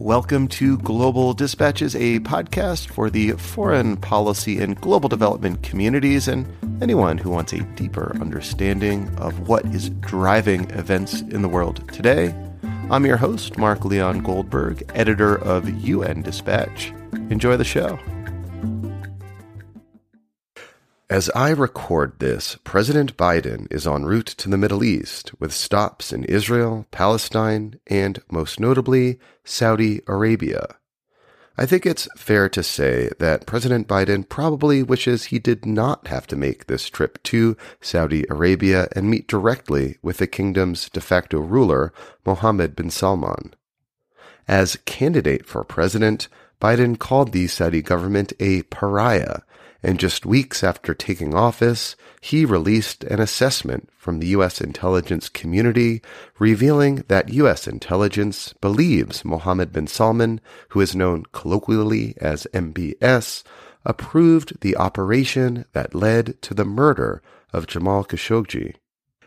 [0.00, 6.46] Welcome to Global Dispatches, a podcast for the foreign policy and global development communities and
[6.82, 12.34] anyone who wants a deeper understanding of what is driving events in the world today.
[12.90, 16.94] I'm your host, Mark Leon Goldberg, editor of UN Dispatch.
[17.28, 17.98] Enjoy the show.
[21.10, 26.12] As I record this, President Biden is en route to the Middle East with stops
[26.12, 30.76] in Israel, Palestine, and most notably, Saudi Arabia.
[31.58, 36.28] I think it's fair to say that President Biden probably wishes he did not have
[36.28, 41.40] to make this trip to Saudi Arabia and meet directly with the kingdom's de facto
[41.40, 41.92] ruler,
[42.24, 43.52] Mohammed bin Salman.
[44.46, 46.28] As candidate for president,
[46.60, 49.40] Biden called the Saudi government a pariah
[49.82, 54.60] and just weeks after taking office, he released an assessment from the U.S.
[54.60, 56.02] intelligence community
[56.38, 57.66] revealing that U.S.
[57.66, 63.42] intelligence believes Mohammed bin Salman, who is known colloquially as MBS,
[63.84, 67.22] approved the operation that led to the murder
[67.52, 68.74] of Jamal Khashoggi.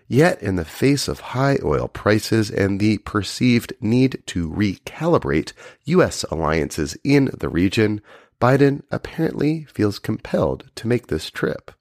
[0.08, 5.54] Yet, in the face of high oil prices and the perceived need to recalibrate
[5.86, 6.24] U.S.
[6.30, 8.02] alliances in the region,
[8.44, 11.72] Biden apparently feels compelled to make this trip.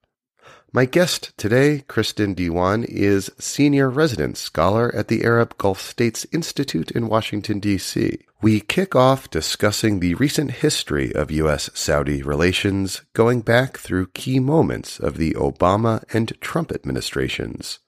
[0.73, 6.93] My guest today, Kristin Diwan, is Senior Resident Scholar at the Arab Gulf States Institute
[6.93, 8.21] in Washington, D.C.
[8.41, 11.69] We kick off discussing the recent history of U.S.
[11.75, 17.81] Saudi relations, going back through key moments of the Obama and Trump administrations.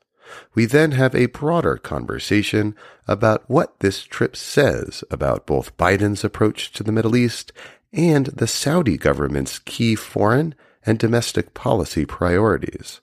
[0.52, 2.74] We then have a broader conversation
[3.06, 7.52] about what this trip says about both Biden's approach to the Middle East
[7.94, 13.00] and the Saudi government's key foreign and domestic policy priorities.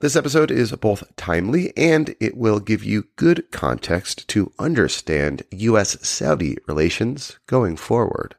[0.00, 5.96] This episode is both timely and it will give you good context to understand U.S.
[6.06, 8.34] Saudi relations going forward.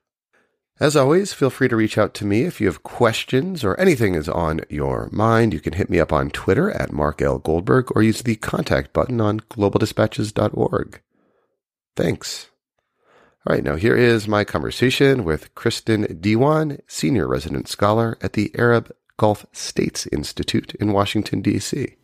[0.79, 4.15] As always, feel free to reach out to me if you have questions or anything
[4.15, 5.53] is on your mind.
[5.53, 7.39] You can hit me up on Twitter at Mark L.
[7.39, 10.99] Goldberg or use the contact button on globaldispatches.org.
[11.95, 12.49] Thanks.
[13.45, 18.49] All right, now here is my conversation with Kristin Diwan, Senior Resident Scholar at the
[18.57, 21.97] Arab Gulf States Institute in Washington, D.C.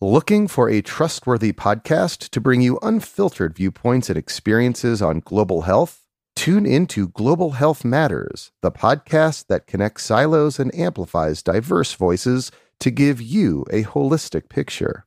[0.00, 6.06] Looking for a trustworthy podcast to bring you unfiltered viewpoints and experiences on global health?
[6.36, 12.92] Tune into Global Health Matters, the podcast that connects silos and amplifies diverse voices to
[12.92, 15.06] give you a holistic picture.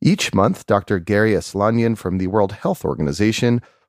[0.00, 1.00] Each month, Dr.
[1.00, 3.60] Garry Aslanyan from the World Health Organization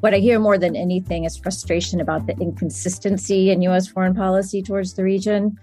[0.00, 4.62] what I hear more than anything is frustration about the inconsistency in US foreign policy
[4.62, 5.58] towards the region.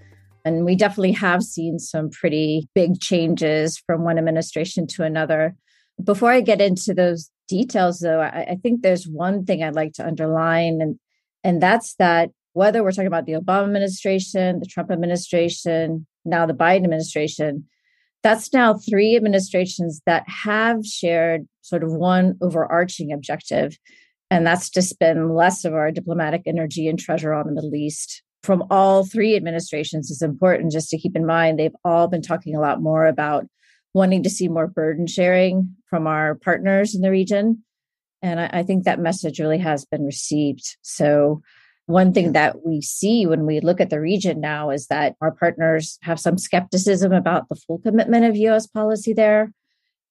[0.46, 5.56] And we definitely have seen some pretty big changes from one administration to another.
[6.04, 9.94] Before I get into those details, though, I, I think there's one thing I'd like
[9.94, 11.00] to underline, and,
[11.44, 16.54] and that's that whether we're talking about the Obama administration, the Trump administration, now the
[16.54, 17.66] Biden administration,
[18.22, 23.78] that's now three administrations that have shared sort of one overarching objective,
[24.34, 28.24] and that's to spend less of our diplomatic energy and treasure on the Middle East.
[28.42, 32.56] From all three administrations, it's important just to keep in mind they've all been talking
[32.56, 33.46] a lot more about
[33.94, 37.64] wanting to see more burden sharing from our partners in the region.
[38.24, 40.78] And I, I think that message really has been received.
[40.82, 41.44] So,
[41.86, 45.32] one thing that we see when we look at the region now is that our
[45.32, 49.52] partners have some skepticism about the full commitment of US policy there.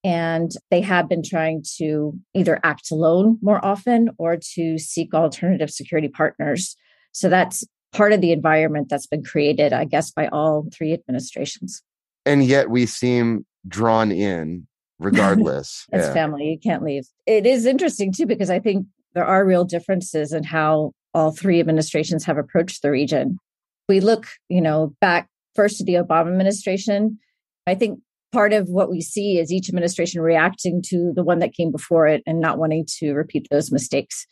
[0.05, 5.71] And they have been trying to either act alone more often or to seek alternative
[5.71, 6.76] security partners.
[7.12, 11.82] So that's part of the environment that's been created, I guess, by all three administrations.
[12.26, 14.67] And yet we seem drawn in
[14.99, 15.87] regardless.
[15.93, 16.12] it's yeah.
[16.12, 16.50] family.
[16.50, 17.05] You can't leave.
[17.26, 21.61] It is interesting too, because I think there are real differences in how all three
[21.61, 23.38] administrations have approached the region.
[23.88, 27.19] We look, you know, back first to the Obama administration.
[27.67, 28.00] I think
[28.32, 32.06] part of what we see is each administration reacting to the one that came before
[32.06, 34.26] it and not wanting to repeat those mistakes.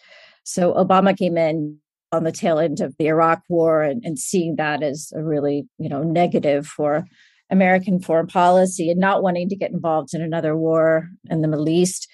[0.44, 1.78] So Obama came in
[2.12, 5.68] on the tail end of the Iraq war and, and seeing that as a really,
[5.78, 7.04] you know, negative for
[7.50, 11.68] American foreign policy and not wanting to get involved in another war in the Middle
[11.68, 12.08] East.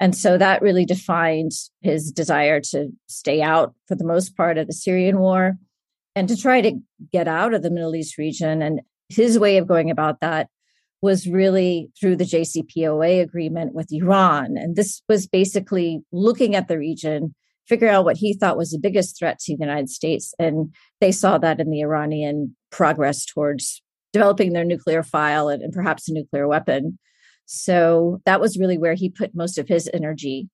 [0.00, 1.52] And so that really defined
[1.82, 5.56] his desire to stay out for the most part of the Syrian war
[6.14, 6.78] and to try to
[7.12, 8.62] get out of the Middle East region.
[8.62, 10.48] And his way of going about that
[11.00, 14.56] was really through the JCPOA agreement with Iran.
[14.56, 17.34] And this was basically looking at the region,
[17.66, 20.34] figuring out what he thought was the biggest threat to the United States.
[20.38, 25.72] And they saw that in the Iranian progress towards developing their nuclear file and, and
[25.72, 26.98] perhaps a nuclear weapon.
[27.46, 30.48] So that was really where he put most of his energy.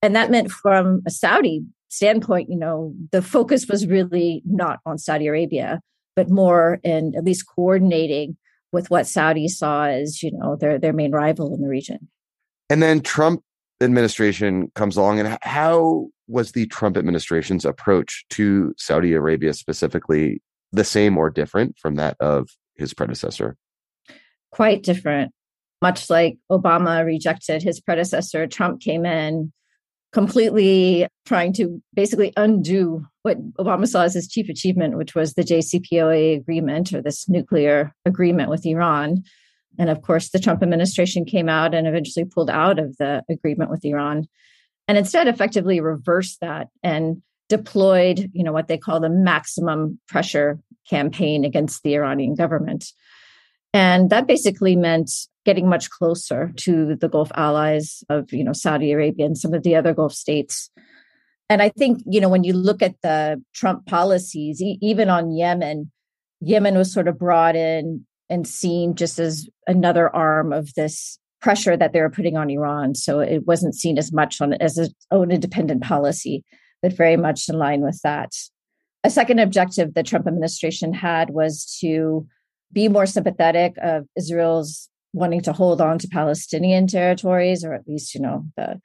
[0.00, 4.98] And that meant from a Saudi standpoint, you know, the focus was really not on
[4.98, 5.80] Saudi Arabia,
[6.14, 8.36] but more in at least coordinating
[8.72, 12.08] with what Saudi saw as, you know, their their main rival in the region.
[12.70, 13.42] And then Trump
[13.80, 20.42] administration comes along and how was the Trump administration's approach to Saudi Arabia specifically
[20.72, 23.56] the same or different from that of his predecessor?
[24.50, 25.32] Quite different.
[25.80, 29.52] Much like Obama rejected his predecessor, Trump came in
[30.18, 35.44] completely trying to basically undo what Obama saw as his chief achievement, which was the
[35.44, 39.22] JCPOA agreement or this nuclear agreement with Iran.
[39.78, 43.70] And of course, the Trump administration came out and eventually pulled out of the agreement
[43.70, 44.26] with Iran
[44.88, 50.58] and instead effectively reversed that and deployed, you know, what they call the maximum pressure
[50.90, 52.86] campaign against the Iranian government.
[53.72, 55.12] And that basically meant
[55.48, 59.62] getting much closer to the Gulf allies of, you know, Saudi Arabia and some of
[59.62, 60.68] the other Gulf states.
[61.48, 65.34] And I think, you know, when you look at the Trump policies, e- even on
[65.34, 65.90] Yemen,
[66.42, 71.78] Yemen was sort of brought in and seen just as another arm of this pressure
[71.78, 72.94] that they were putting on Iran.
[72.94, 76.44] So it wasn't seen as much on as its own independent policy,
[76.82, 78.32] but very much in line with that.
[79.02, 82.26] A second objective the Trump administration had was to
[82.70, 88.14] be more sympathetic of Israel's wanting to hold on to Palestinian territories, or at least,
[88.14, 88.80] you know, the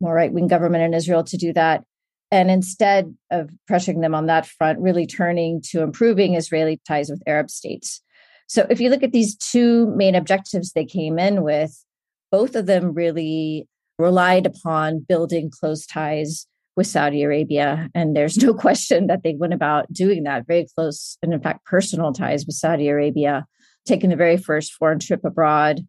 [0.00, 1.84] more right wing government in Israel to do that.
[2.32, 7.22] And instead of pressuring them on that front, really turning to improving Israeli ties with
[7.26, 8.00] Arab states.
[8.46, 11.84] So if you look at these two main objectives they came in with,
[12.30, 13.68] both of them really
[13.98, 16.46] relied upon building close ties
[16.76, 17.90] with Saudi Arabia.
[17.94, 21.64] And there's no question that they went about doing that very close and, in fact,
[21.64, 23.46] personal ties with Saudi Arabia,
[23.86, 25.80] taking the very first foreign trip abroad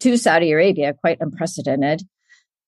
[0.00, 2.02] to Saudi Arabia, quite unprecedented,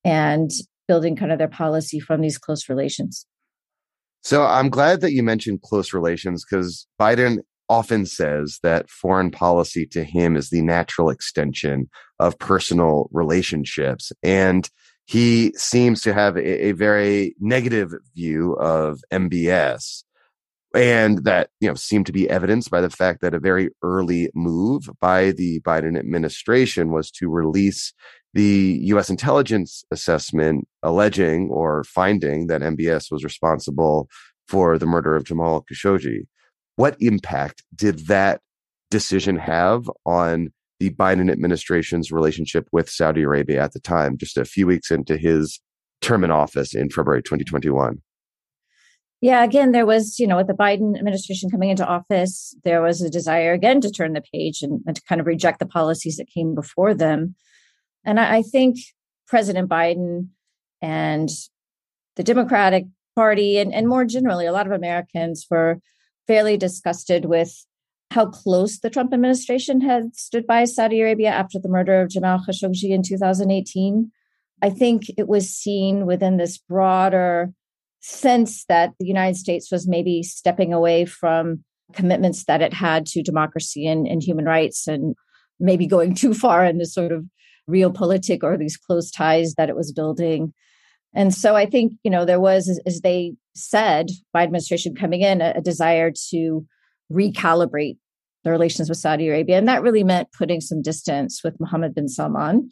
[0.05, 0.51] and
[0.87, 3.27] building kind of their policy from these close relations.
[4.23, 7.39] So I'm glad that you mentioned close relations because Biden
[7.69, 11.89] often says that foreign policy to him is the natural extension
[12.19, 14.11] of personal relationships.
[14.23, 14.69] And
[15.07, 20.05] he seems to have a, a very negative view of MBS
[20.75, 24.31] and that you know seemed to be evidenced by the fact that a very early
[24.35, 27.93] move by the Biden administration was to release
[28.35, 29.09] the U.S.
[29.09, 34.09] intelligence assessment alleging or finding that MBS was responsible
[34.47, 36.27] for the murder of Jamal Khashoggi.
[36.77, 38.41] What impact did that
[38.91, 44.45] decision have on the Biden administration's relationship with Saudi Arabia at the time, just a
[44.45, 45.61] few weeks into his
[46.01, 48.01] term in office in February 2021.
[49.21, 53.03] Yeah, again, there was, you know, with the Biden administration coming into office, there was
[53.03, 56.17] a desire again to turn the page and, and to kind of reject the policies
[56.17, 57.35] that came before them.
[58.05, 58.77] And I, I think
[59.27, 60.29] President Biden
[60.81, 61.29] and
[62.15, 62.85] the Democratic
[63.17, 65.81] Party, and, and more generally, a lot of Americans were
[66.29, 67.67] fairly disgusted with
[68.13, 72.39] how close the Trump administration had stood by Saudi Arabia after the murder of Jamal
[72.39, 74.13] Khashoggi in 2018.
[74.63, 77.53] I think it was seen within this broader
[78.01, 83.23] sense that the United States was maybe stepping away from commitments that it had to
[83.23, 85.15] democracy and, and human rights and
[85.59, 87.25] maybe going too far in this sort of
[87.69, 90.53] realpolitik or these close ties that it was building.
[91.15, 95.41] And so I think, you know, there was, as they said by administration coming in,
[95.41, 96.67] a, a desire to
[97.11, 97.97] recalibrate
[98.45, 99.59] the relations with Saudi Arabia.
[99.59, 102.71] And that really meant putting some distance with Mohammed bin Salman.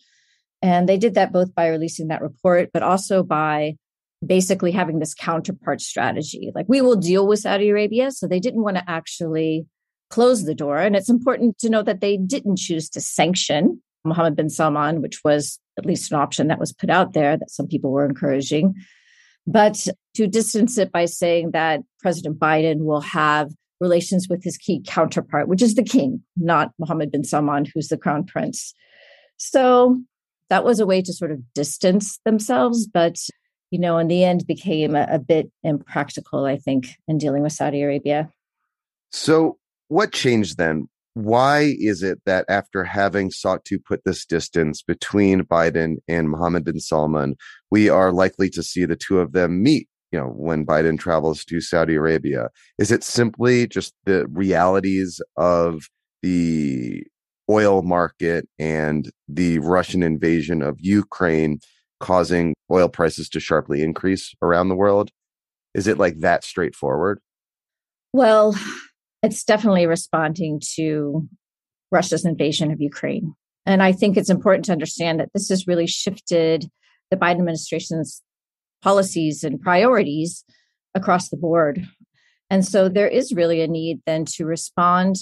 [0.63, 3.77] And they did that both by releasing that report, but also by
[4.25, 6.51] basically having this counterpart strategy.
[6.55, 8.11] Like, we will deal with Saudi Arabia.
[8.11, 9.67] So they didn't want to actually
[10.11, 10.79] close the door.
[10.79, 15.21] And it's important to note that they didn't choose to sanction Mohammed bin Salman, which
[15.25, 18.75] was at least an option that was put out there that some people were encouraging.
[19.47, 24.83] But to distance it by saying that President Biden will have relations with his key
[24.87, 28.73] counterpart, which is the king, not Mohammed bin Salman, who's the crown prince.
[29.37, 30.01] So
[30.49, 33.19] that was a way to sort of distance themselves, but
[33.71, 37.53] you know, in the end became a, a bit impractical, I think, in dealing with
[37.53, 38.31] Saudi Arabia.
[39.11, 39.59] So
[39.89, 40.89] what changed then?
[41.15, 46.65] Why is it that after having sought to put this distance between Biden and Mohammed
[46.65, 47.37] bin Salman,
[47.71, 51.45] we are likely to see the two of them meet you know, when Biden travels
[51.45, 52.51] to Saudi Arabia?
[52.79, 55.89] Is it simply just the realities of
[56.23, 57.05] the
[57.51, 61.61] oil market and the Russian invasion of Ukraine
[62.01, 65.11] causing oil prices to sharply increase around the world?
[65.75, 67.21] Is it like that straightforward?
[68.13, 68.57] Well,
[69.23, 71.29] it's definitely responding to
[71.91, 73.35] Russia's invasion of Ukraine.
[73.65, 76.71] And I think it's important to understand that this has really shifted
[77.11, 78.23] the Biden administration's
[78.83, 80.45] policies and priorities
[80.95, 81.87] across the board.
[82.49, 85.17] And so there is really a need then to respond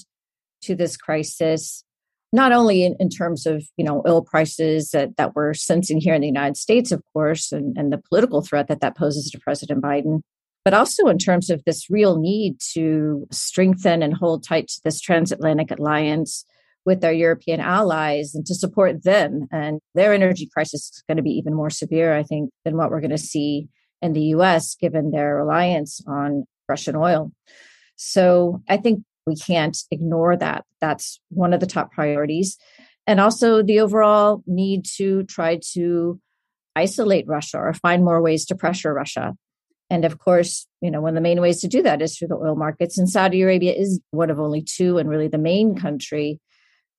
[0.62, 1.84] to this crisis,
[2.34, 6.14] not only in, in terms of you know oil prices that, that we're sensing here
[6.14, 9.38] in the United States, of course, and, and the political threat that that poses to
[9.38, 10.20] President Biden,
[10.64, 15.00] but also in terms of this real need to strengthen and hold tight to this
[15.00, 16.44] transatlantic alliance
[16.84, 19.46] with our European allies and to support them.
[19.52, 22.90] And their energy crisis is going to be even more severe, I think, than what
[22.90, 23.68] we're going to see
[24.02, 27.30] in the US, given their reliance on Russian oil.
[27.94, 30.64] So I think we can't ignore that.
[30.80, 32.58] That's one of the top priorities.
[33.06, 36.20] And also the overall need to try to
[36.76, 39.34] isolate Russia or find more ways to pressure Russia.
[39.90, 42.28] And of course, you know, one of the main ways to do that is through
[42.28, 42.98] the oil markets.
[42.98, 46.40] And Saudi Arabia is one of only two, and really the main country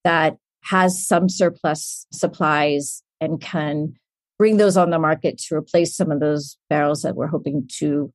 [0.03, 3.93] that has some surplus supplies and can
[4.37, 8.13] bring those on the market to replace some of those barrels that we're hoping to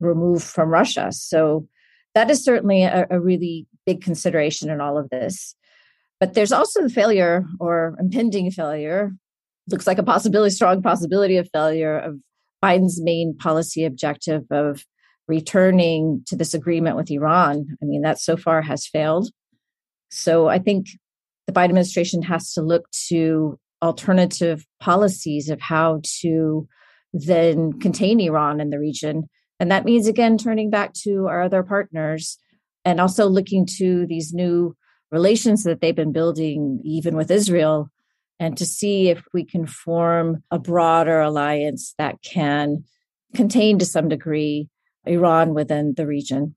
[0.00, 1.12] remove from Russia.
[1.12, 1.66] So
[2.14, 5.54] that is certainly a, a really big consideration in all of this.
[6.18, 9.12] But there's also the failure or impending failure,
[9.68, 12.18] looks like a possibility, strong possibility of failure of
[12.62, 14.84] Biden's main policy objective of
[15.28, 17.66] returning to this agreement with Iran.
[17.82, 19.30] I mean, that so far has failed.
[20.10, 20.88] So I think
[21.46, 26.68] the Biden administration has to look to alternative policies of how to
[27.12, 29.28] then contain Iran in the region.
[29.60, 32.38] And that means, again, turning back to our other partners
[32.84, 34.74] and also looking to these new
[35.12, 37.90] relations that they've been building, even with Israel,
[38.38, 42.84] and to see if we can form a broader alliance that can
[43.34, 44.70] contain to some degree
[45.04, 46.56] Iran within the region.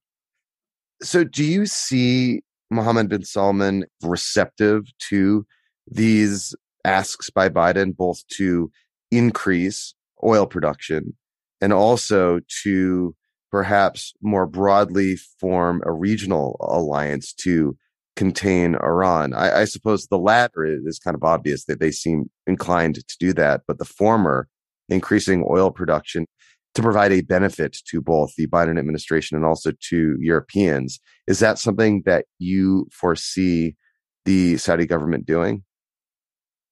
[1.01, 2.41] So, do you see
[2.71, 5.45] Mohammed bin Salman receptive to
[5.85, 6.55] these
[6.85, 8.71] asks by Biden, both to
[9.11, 9.93] increase
[10.23, 11.17] oil production
[11.63, 13.15] and also to
[13.49, 17.77] perhaps more broadly form a regional alliance to
[18.17, 19.33] contain Iran.
[19.33, 23.31] I, I, suppose the latter is kind of obvious that they seem inclined to do
[23.33, 24.49] that, but the former,
[24.89, 26.27] increasing oil production,
[26.75, 30.99] to provide a benefit to both the Biden administration and also to Europeans.
[31.27, 33.77] Is that something that you foresee
[34.25, 35.63] the Saudi government doing?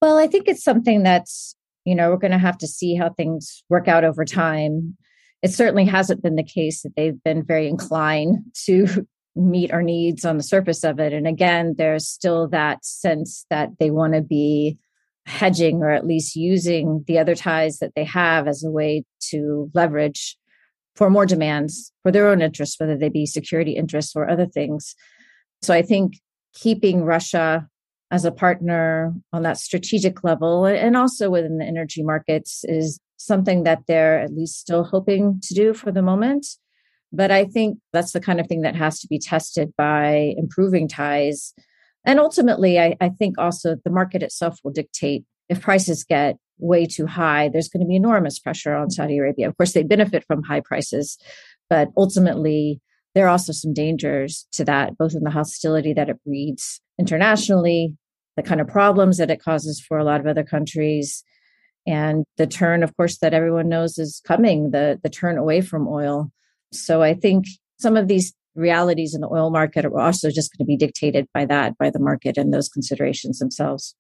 [0.01, 1.55] Well, I think it's something that's,
[1.85, 4.95] you know, we're going to have to see how things work out over time.
[5.41, 10.25] It certainly hasn't been the case that they've been very inclined to meet our needs
[10.25, 11.13] on the surface of it.
[11.13, 14.77] And again, there's still that sense that they want to be
[15.25, 19.71] hedging or at least using the other ties that they have as a way to
[19.73, 20.37] leverage
[20.95, 24.95] for more demands for their own interests, whether they be security interests or other things.
[25.61, 26.15] So I think
[26.53, 27.67] keeping Russia
[28.11, 33.63] as a partner on that strategic level and also within the energy markets is something
[33.63, 36.45] that they're at least still hoping to do for the moment.
[37.13, 40.87] But I think that's the kind of thing that has to be tested by improving
[40.87, 41.53] ties
[42.05, 46.85] and ultimately, I, I think also the market itself will dictate if prices get way
[46.85, 49.47] too high, there's going to be enormous pressure on Saudi Arabia.
[49.47, 51.17] Of course, they benefit from high prices,
[51.69, 52.79] but ultimately,
[53.13, 57.97] there are also some dangers to that, both in the hostility that it breeds internationally,
[58.37, 61.23] the kind of problems that it causes for a lot of other countries,
[61.87, 65.87] and the turn, of course, that everyone knows is coming the, the turn away from
[65.87, 66.31] oil.
[66.71, 67.45] So I think
[67.79, 71.27] some of these realities in the oil market are also just going to be dictated
[71.33, 73.95] by that, by the market and those considerations themselves.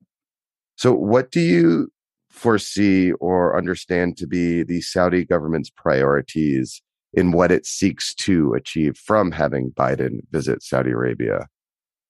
[0.77, 1.91] So, what do you
[2.29, 6.81] foresee or understand to be the Saudi government's priorities
[7.13, 11.47] in what it seeks to achieve from having Biden visit Saudi Arabia?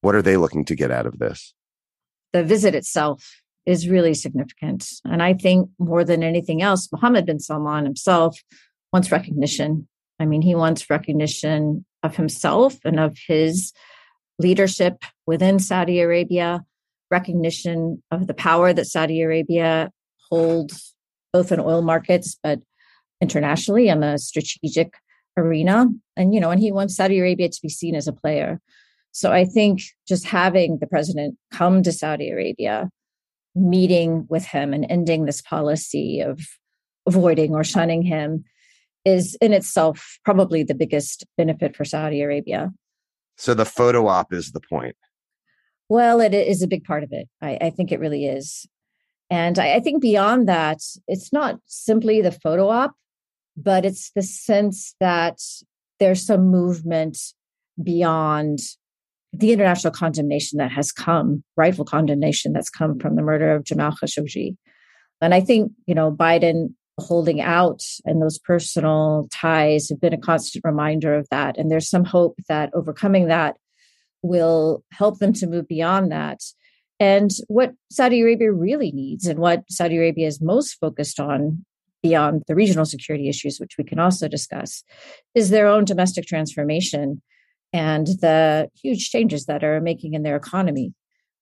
[0.01, 1.53] What are they looking to get out of this?
[2.33, 4.87] The visit itself is really significant.
[5.05, 8.39] And I think more than anything else, Mohammed bin Salman himself
[8.91, 9.87] wants recognition.
[10.19, 13.73] I mean, he wants recognition of himself and of his
[14.39, 16.63] leadership within Saudi Arabia,
[17.09, 19.91] recognition of the power that Saudi Arabia
[20.29, 20.95] holds
[21.33, 22.59] both in oil markets, but
[23.21, 24.95] internationally on the strategic
[25.37, 25.85] arena.
[26.17, 28.59] And, you know, and he wants Saudi Arabia to be seen as a player.
[29.11, 32.89] So I think just having the president come to Saudi Arabia,
[33.55, 36.39] meeting with him and ending this policy of
[37.05, 38.45] avoiding or shunning him
[39.03, 42.71] is in itself probably the biggest benefit for Saudi Arabia.
[43.37, 44.95] So the photo op is the point.
[45.89, 47.27] Well, it is a big part of it.
[47.41, 48.65] I, I think it really is.
[49.29, 52.93] And I, I think beyond that, it's not simply the photo op,
[53.57, 55.39] but it's the sense that
[55.99, 57.17] there's some movement
[57.81, 58.59] beyond
[59.33, 63.91] the international condemnation that has come, rightful condemnation that's come from the murder of Jamal
[63.91, 64.57] Khashoggi.
[65.21, 70.17] And I think, you know, Biden holding out and those personal ties have been a
[70.17, 71.57] constant reminder of that.
[71.57, 73.55] And there's some hope that overcoming that
[74.21, 76.41] will help them to move beyond that.
[76.99, 81.65] And what Saudi Arabia really needs and what Saudi Arabia is most focused on
[82.03, 84.83] beyond the regional security issues, which we can also discuss,
[85.33, 87.21] is their own domestic transformation
[87.73, 90.93] and the huge changes that are making in their economy,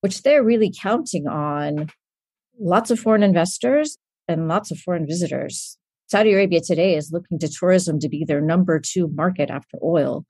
[0.02, 1.90] which they're really counting on
[2.60, 5.78] lots of foreign investors and lots of foreign visitors.
[6.08, 10.26] Saudi Arabia today is looking to tourism to be their number two market after oil.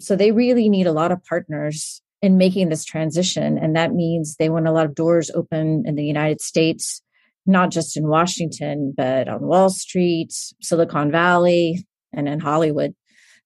[0.00, 3.58] So they really need a lot of partners in making this transition.
[3.58, 7.02] And that means they want a lot of doors open in the United States,
[7.46, 12.94] not just in Washington, but on Wall Street, Silicon Valley, and in Hollywood,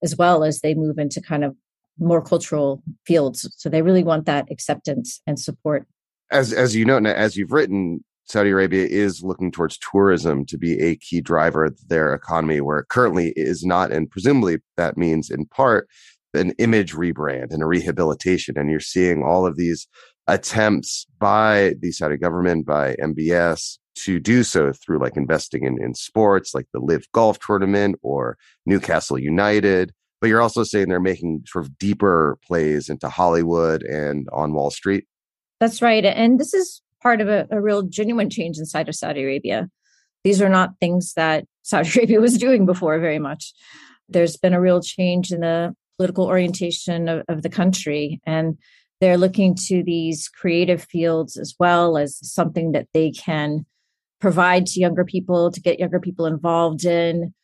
[0.03, 1.57] as well as they move into kind of
[1.99, 3.49] more cultural fields.
[3.57, 5.87] So they really want that acceptance and support.
[6.31, 10.81] As as you know, as you've written, Saudi Arabia is looking towards tourism to be
[10.81, 13.93] a key driver of their economy, where it currently is not.
[13.93, 15.89] And presumably that means in part
[16.33, 18.59] an image rebrand and a rehabilitation.
[18.59, 19.87] And you're seeing all of these
[20.27, 25.95] attempts by the Saudi government, by MBS to do so through like investing in, in
[25.95, 28.37] sports like the LIV Golf Tournament or
[28.67, 29.93] Newcastle United.
[30.25, 34.71] But you're also saying they're making sort of deeper plays into Hollywood and on Wall
[34.71, 35.04] Street.
[35.61, 36.02] That's right.
[36.02, 39.69] And this is part of a, a real genuine change inside of Saudi Arabia.
[40.23, 43.52] These are not things that Saudi Arabia was doing before very much.
[44.09, 48.23] There's been a real change in the political orientation of, of the country.
[48.25, 48.57] And
[49.02, 53.67] they're looking to these creative fields as well as something that they can
[54.23, 57.34] provide to younger people, to get younger people involved in,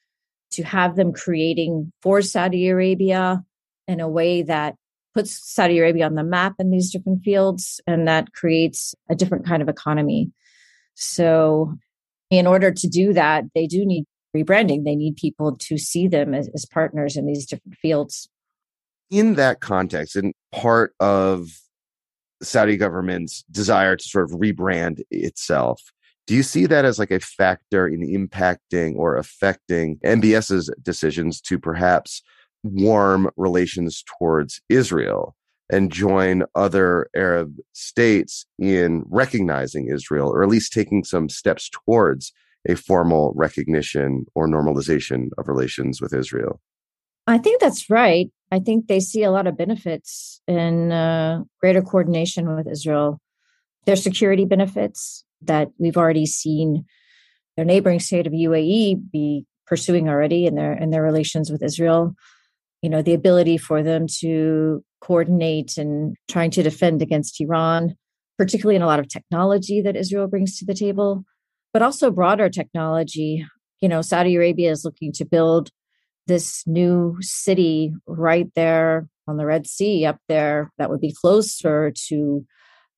[0.53, 3.43] to have them creating for Saudi Arabia
[3.87, 4.75] in a way that
[5.15, 9.47] puts Saudi Arabia on the map in these different fields and that creates a different
[9.47, 10.31] kind of economy.
[10.95, 11.75] So,
[12.31, 14.05] in order to do that, they do need
[14.37, 14.85] rebranding.
[14.85, 18.29] They need people to see them as, as partners in these different fields.
[19.11, 21.49] In that context, and part of
[22.43, 25.83] Saudi government's desire to sort of rebrand itself,
[26.27, 31.59] do you see that as like a factor in impacting or affecting MBS's decisions to
[31.59, 32.23] perhaps
[32.63, 35.35] warm relations towards Israel
[35.73, 42.33] and join other Arab states in recognizing Israel, or at least taking some steps towards
[42.69, 46.61] a formal recognition or normalization of relations with Israel?
[47.27, 48.31] I think that's right.
[48.51, 53.21] I think they see a lot of benefits in uh, greater coordination with Israel.
[53.87, 56.85] Their security benefits that we've already seen
[57.57, 62.15] their neighboring state of UAE be pursuing already in their in their relations with Israel
[62.83, 67.97] you know the ability for them to coordinate and trying to defend against Iran,
[68.39, 71.25] particularly in a lot of technology that Israel brings to the table,
[71.73, 73.47] but also broader technology.
[73.81, 75.71] You know, Saudi Arabia is looking to build
[76.27, 81.93] this new city right there on the Red Sea up there that would be closer
[82.09, 82.47] to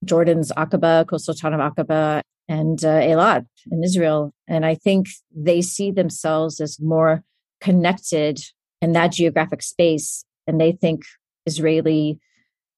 [0.05, 4.33] Jordan's Aqaba, coastal town of Aqaba, and uh, Eilat in Israel.
[4.49, 7.23] And I think they see themselves as more
[7.61, 8.41] connected
[8.81, 10.25] in that geographic space.
[10.47, 11.03] And they think
[11.47, 12.19] Israeli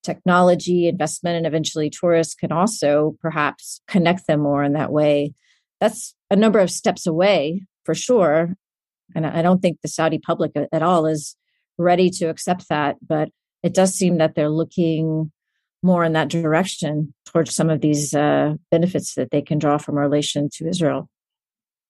[0.03, 5.35] technology, investment, and eventually tourists can also perhaps connect them more in that way.
[5.81, 8.55] That's a number of steps away for sure.
[9.15, 11.37] And I don't think the Saudi public at all is
[11.79, 12.97] ready to accept that.
[13.07, 13.31] But
[13.63, 15.33] it does seem that they're looking
[15.85, 19.97] more in that direction towards some of these uh, benefits that they can draw from
[19.97, 21.09] our relation to Israel.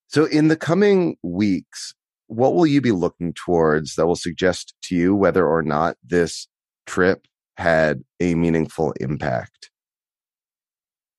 [0.07, 1.95] So, in the coming weeks,
[2.27, 6.47] what will you be looking towards that will suggest to you whether or not this
[6.85, 7.25] trip
[7.57, 9.71] had a meaningful impact?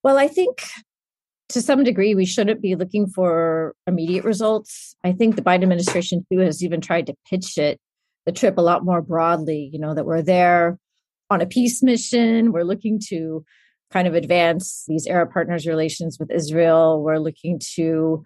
[0.03, 0.63] Well, I think
[1.49, 4.95] to some degree, we shouldn't be looking for immediate results.
[5.03, 7.79] I think the Biden administration, too, has even tried to pitch it,
[8.25, 10.77] the trip, a lot more broadly, you know, that we're there
[11.29, 12.51] on a peace mission.
[12.51, 13.43] We're looking to
[13.91, 17.01] kind of advance these Arab partners' relations with Israel.
[17.01, 18.23] We're looking to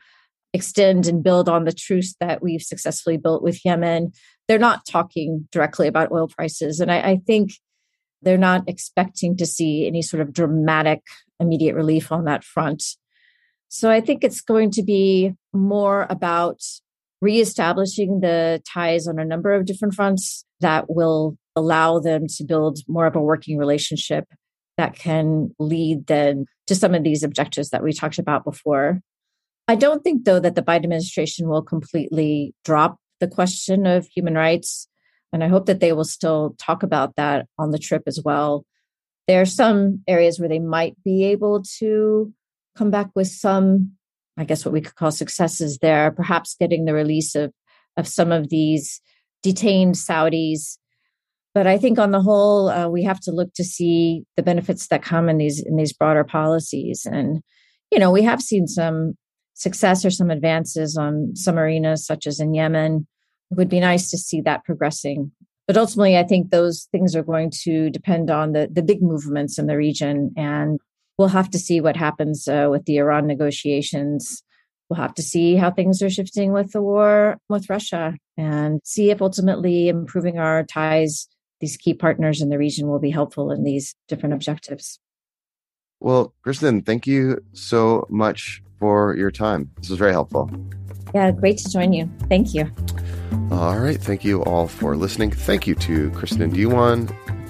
[0.53, 4.11] extend and build on the truce that we've successfully built with Yemen.
[4.47, 6.79] They're not talking directly about oil prices.
[6.79, 7.51] And I, I think
[8.21, 11.01] they're not expecting to see any sort of dramatic
[11.39, 12.83] immediate relief on that front.
[13.69, 16.59] So I think it's going to be more about
[17.21, 22.79] reestablishing the ties on a number of different fronts that will allow them to build
[22.87, 24.25] more of a working relationship
[24.77, 29.01] that can lead then to some of these objectives that we talked about before.
[29.67, 34.35] I don't think, though, that the Biden administration will completely drop the question of human
[34.35, 34.87] rights.
[35.33, 38.65] And I hope that they will still talk about that on the trip as well.
[39.27, 42.33] There are some areas where they might be able to
[42.75, 43.91] come back with some,
[44.37, 47.53] I guess, what we could call successes there, perhaps getting the release of,
[47.95, 48.99] of some of these
[49.43, 50.77] detained Saudis
[51.53, 54.87] but I think on the whole, uh, we have to look to see the benefits
[54.87, 57.05] that come in these in these broader policies.
[57.05, 57.41] And
[57.91, 59.15] you know, we have seen some
[59.53, 63.07] success or some advances on some arenas, such as in Yemen.
[63.51, 65.31] It would be nice to see that progressing.
[65.67, 69.59] But ultimately, I think those things are going to depend on the the big movements
[69.59, 70.79] in the region, and
[71.17, 74.41] we'll have to see what happens uh, with the Iran negotiations.
[74.89, 79.09] We'll have to see how things are shifting with the war with Russia and see
[79.09, 81.29] if ultimately improving our ties
[81.61, 84.99] these key partners in the region will be helpful in these different objectives.
[85.99, 89.69] Well, Kristin, thank you so much for your time.
[89.77, 90.49] This was very helpful.
[91.13, 92.09] Yeah, great to join you.
[92.27, 92.71] Thank you.
[93.51, 94.01] All right.
[94.01, 95.31] Thank you all for listening.
[95.31, 97.07] Thank you to Kristin Diwan.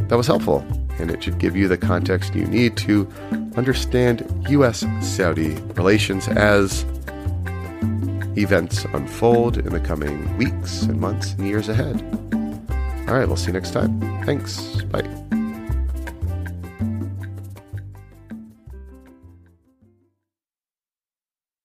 [0.10, 0.60] That was helpful,
[1.00, 3.08] and it should give you the context you need to
[3.56, 4.84] understand U.S.
[5.02, 6.84] Saudi relations as
[8.38, 12.02] events unfold in the coming weeks and months and years ahead.
[13.12, 14.00] All right, we'll see you next time.
[14.24, 14.62] Thanks.
[14.84, 15.41] Bye.